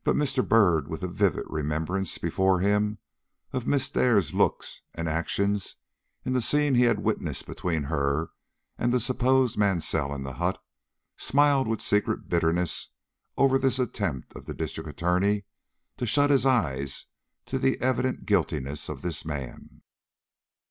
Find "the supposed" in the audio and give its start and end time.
8.91-9.59